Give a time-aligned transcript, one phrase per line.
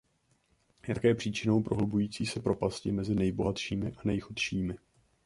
[0.87, 4.75] Je také příčinou prohlubující se propasti mezi nejbohatšími a nejchudšími.